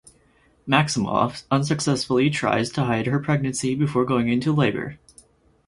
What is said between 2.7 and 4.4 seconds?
to hide her pregnancy before going